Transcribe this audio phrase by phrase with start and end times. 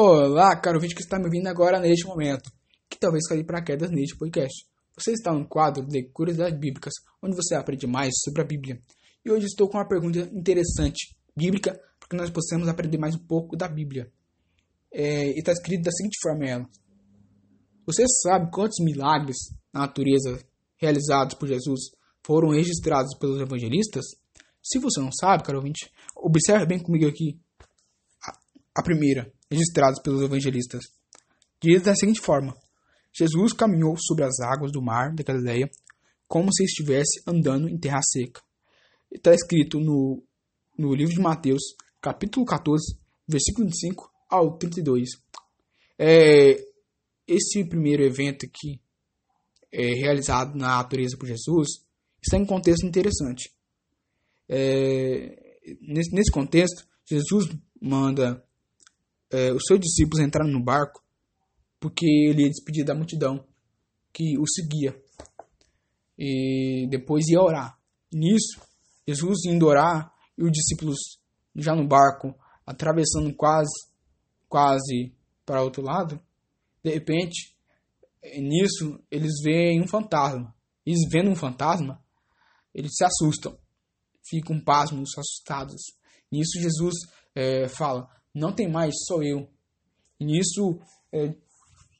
[0.00, 2.52] Olá, caro vídeo que está me ouvindo agora neste momento,
[2.88, 4.64] que talvez caia para quedas neste podcast.
[4.96, 8.80] Você está no quadro de Curiosidades Bíblicas, onde você aprende mais sobre a Bíblia.
[9.24, 13.26] E hoje estou com uma pergunta interessante, bíblica, para que nós possamos aprender mais um
[13.26, 14.08] pouco da Bíblia.
[14.94, 16.68] É, e está escrito da seguinte forma ela.
[17.84, 19.38] Você sabe quantos milagres
[19.74, 20.38] na natureza
[20.76, 21.90] realizados por Jesus
[22.24, 24.04] foram registrados pelos evangelistas?
[24.62, 27.36] Se você não sabe, caro ouvinte, observe bem comigo aqui
[28.76, 30.84] a primeira, registrados pelos evangelistas.
[31.60, 32.54] Diz da seguinte forma:
[33.12, 35.68] Jesus caminhou sobre as águas do mar da Galileia
[36.26, 38.42] como se estivesse andando em terra seca.
[39.10, 40.22] Está escrito no,
[40.76, 41.62] no livro de Mateus,
[42.00, 45.08] capítulo 14, versículo 25 ao 32.
[45.98, 46.62] É,
[47.26, 48.80] esse primeiro evento aqui,
[49.72, 51.68] é, realizado na natureza por Jesus,
[52.22, 53.50] está em um contexto interessante.
[54.48, 57.48] É, nesse, nesse contexto, Jesus
[57.80, 58.44] manda
[59.30, 61.02] é, os seus discípulos entraram no barco
[61.80, 63.44] porque ele ia despedir da multidão
[64.12, 65.00] que o seguia.
[66.18, 67.78] E depois ia orar.
[68.12, 68.60] Nisso,
[69.06, 70.98] Jesus indo orar e os discípulos
[71.54, 72.34] já no barco,
[72.66, 73.70] atravessando quase,
[74.48, 76.20] quase para outro lado,
[76.82, 77.56] de repente,
[78.38, 80.54] nisso, eles veem um fantasma.
[80.84, 82.02] Eles vendo um fantasma,
[82.74, 83.58] eles se assustam,
[84.26, 85.82] ficam pasmos, assustados.
[86.30, 86.94] Nisso, Jesus
[87.34, 88.08] é, fala:
[88.38, 89.48] não tem mais, sou eu.
[90.20, 90.80] E nisso,
[91.12, 91.34] é,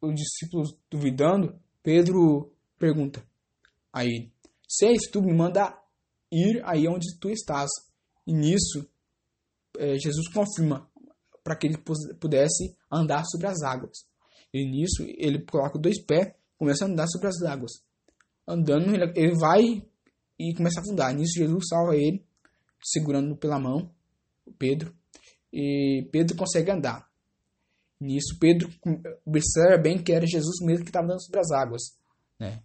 [0.00, 3.22] os discípulos duvidando, Pedro pergunta
[3.92, 4.32] a ele:
[4.68, 5.78] Se és tu, me manda
[6.30, 7.70] ir aí onde tu estás.
[8.26, 8.88] E nisso,
[9.78, 10.90] é, Jesus confirma
[11.42, 11.78] para que ele
[12.20, 14.06] pudesse andar sobre as águas.
[14.52, 17.72] E nisso, ele coloca dois pés, começa a andar sobre as águas.
[18.46, 19.82] Andando, ele vai
[20.38, 21.14] e começa a afundar.
[21.14, 22.24] Nisso, Jesus salva ele,
[22.82, 23.90] segurando pela mão,
[24.58, 24.94] Pedro,
[25.52, 27.06] e Pedro consegue andar.
[28.00, 28.68] Nisso, Pedro
[29.24, 31.82] observa bem que era Jesus mesmo que estava andando sobre as águas.
[32.38, 32.62] Né?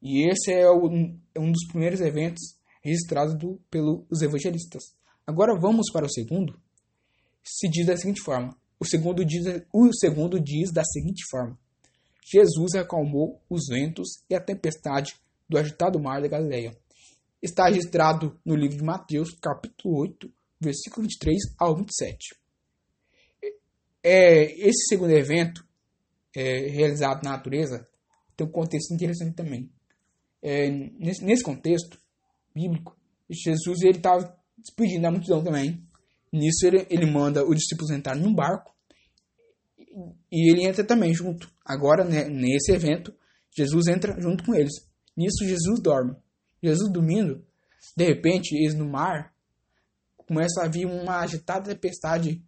[0.00, 0.88] E esse é, o,
[1.34, 4.82] é um dos primeiros eventos registrados do, pelos evangelistas.
[5.26, 6.60] Agora vamos para o segundo.
[7.42, 11.58] Se diz da seguinte forma: o segundo diz, o segundo diz da seguinte forma:
[12.22, 15.14] Jesus acalmou os ventos e a tempestade
[15.48, 16.76] do agitado mar da Galileia.
[17.42, 20.32] Está registrado no livro de Mateus, capítulo 8,
[20.64, 22.34] versículo 23 ao 27.
[24.02, 25.66] É, esse segundo evento,
[26.36, 27.86] é, realizado na natureza,
[28.36, 29.70] tem um contexto interessante também.
[30.42, 31.98] É, nesse, nesse, contexto
[32.54, 32.96] bíblico,
[33.30, 35.82] Jesus ele estava despedindo da multidão também.
[36.32, 38.74] Nisso ele, ele manda os discípulos entrar num barco
[40.30, 41.50] e ele entra também junto.
[41.64, 43.14] Agora, né, nesse evento,
[43.56, 44.72] Jesus entra junto com eles.
[45.16, 46.16] Nisso Jesus dorme.
[46.62, 47.46] Jesus dormindo,
[47.96, 49.33] de repente, eles no mar
[50.26, 52.42] começa a vir uma agitada tempestade,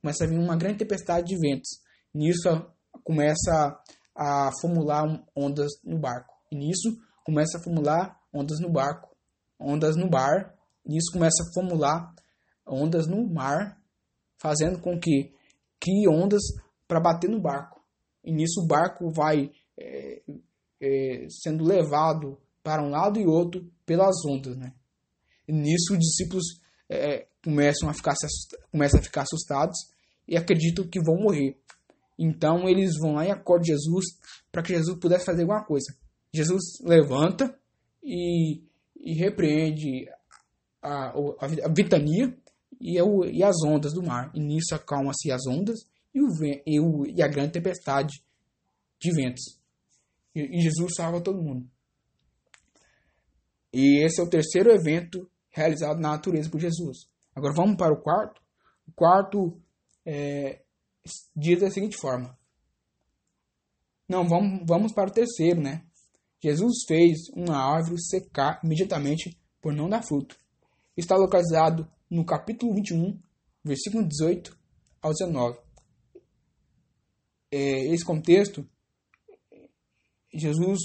[0.00, 1.70] começa a vir uma grande tempestade de ventos.
[2.12, 2.48] Nisso
[3.04, 3.80] começa
[4.14, 5.04] a formular
[5.34, 6.34] ondas no barco.
[6.50, 9.16] E nisso começa a formular ondas no barco,
[9.58, 10.54] ondas no bar.
[10.84, 12.14] Nisso começa a formular
[12.66, 13.80] ondas no mar,
[14.38, 15.32] fazendo com que
[15.78, 16.42] crie ondas
[16.86, 17.80] para bater no barco.
[18.24, 20.22] E nisso o barco vai é,
[20.80, 24.74] é, sendo levado para um lado e outro pelas ondas, né?
[25.48, 26.44] E nisso os discípulos
[26.90, 28.14] é, começam, a ficar,
[28.72, 29.78] começam a ficar assustados
[30.26, 31.56] e acreditam que vão morrer.
[32.18, 34.06] Então eles vão lá e acordam Jesus
[34.50, 35.94] para que Jesus pudesse fazer alguma coisa.
[36.34, 37.56] Jesus levanta
[38.02, 38.62] e,
[38.96, 40.08] e repreende
[40.82, 42.36] a, a, a vitania
[42.80, 44.30] e, o, e, as ondas do mar.
[44.34, 45.78] E nisso acalma-se as ondas
[46.14, 46.28] e, o,
[46.66, 48.22] e, o, e a grande tempestade
[49.00, 49.58] de ventos.
[50.34, 51.66] E, e Jesus salva todo mundo.
[53.72, 57.08] E esse é o terceiro evento realizado na natureza por Jesus.
[57.34, 58.40] Agora vamos para o quarto.
[58.86, 59.60] O quarto
[60.04, 60.62] é,
[61.34, 62.38] diz da seguinte forma.
[64.08, 65.84] Não, vamos, vamos para o terceiro, né?
[66.42, 70.36] Jesus fez uma árvore secar imediatamente por não dar fruto.
[70.96, 73.20] Está localizado no capítulo 21,
[73.62, 74.58] versículo 18
[75.00, 75.58] ao 19.
[77.52, 78.66] É, esse contexto,
[80.32, 80.80] Jesus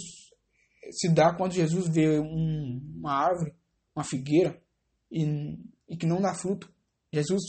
[0.92, 3.56] se dá quando Jesus vê um, uma árvore
[3.96, 4.62] uma figueira
[5.10, 5.58] e,
[5.88, 6.72] e que não dá fruto,
[7.12, 7.44] Jesus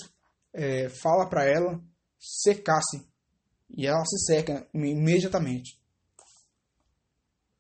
[0.53, 1.83] é, fala para ela
[2.19, 3.07] secar-se
[3.71, 5.81] e ela se seca imediatamente.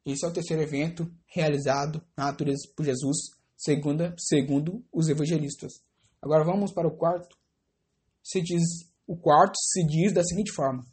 [0.04, 3.16] Esse é o terceiro evento realizado na natureza por Jesus,
[3.56, 5.72] segundo, segundo os evangelistas.
[6.22, 7.36] Agora vamos para o quarto.
[8.22, 8.62] Se diz,
[9.06, 10.86] o quarto se diz da seguinte forma: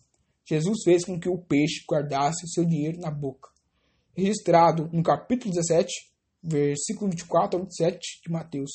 [0.45, 3.51] Jesus fez com que o peixe guardasse seu dinheiro na boca.
[4.15, 6.12] Registrado no capítulo 17,
[6.43, 8.71] versículo 24 ao 27 de Mateus.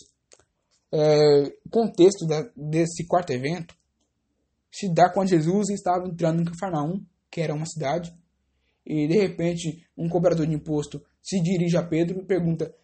[0.90, 3.76] É, o contexto da, desse quarto evento
[4.72, 8.14] se dá com Jesus estava entrando em Cafarnaum, que era uma cidade,
[8.86, 12.74] e de repente um cobrador de imposto se dirige a Pedro e pergunta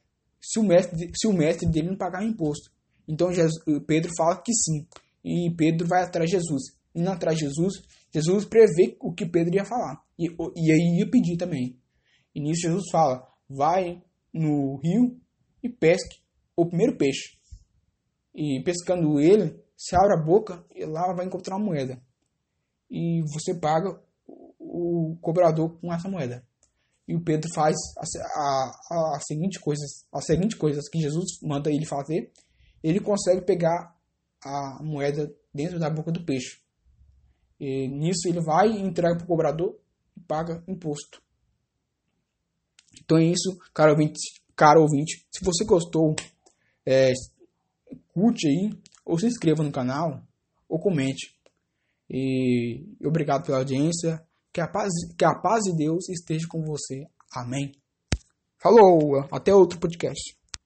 [0.40, 2.70] se o mestre, se o mestre dele não pagava imposto.
[3.08, 4.86] Então Jesus, Pedro fala que sim,
[5.24, 6.74] e Pedro vai atrás de Jesus.
[6.94, 7.82] Indo atrás de Jesus,
[8.12, 11.78] Jesus prevê o que Pedro ia falar, e, e aí ia pedir também.
[12.34, 14.02] E nisso Jesus fala: vai
[14.34, 15.18] no rio
[15.62, 16.20] e pesque
[16.56, 17.38] o primeiro peixe.
[18.34, 22.02] E pescando ele, se abre a boca e lá vai encontrar uma moeda.
[22.90, 23.98] E você paga
[24.58, 26.44] o cobrador com essa moeda.
[27.06, 28.02] E o Pedro faz a,
[28.90, 32.32] a, a seguinte coisas, as seguintes coisas que Jesus manda ele fazer.
[32.82, 33.94] Ele consegue pegar
[34.42, 36.60] a moeda dentro da boca do peixe.
[37.60, 39.78] E nisso ele vai entrega para o cobrador
[40.16, 41.22] e paga imposto.
[43.02, 44.20] Então é isso, caro ouvinte.
[44.56, 46.14] Caro ouvinte, se você gostou,
[46.86, 47.12] é,
[48.12, 48.70] curte aí,
[49.04, 50.22] ou se inscreva no canal,
[50.68, 51.34] ou comente.
[52.08, 54.22] E obrigado pela audiência.
[54.52, 57.06] Que a paz, que a paz de Deus esteja com você.
[57.32, 57.72] Amém.
[58.62, 60.36] Falou, até outro podcast.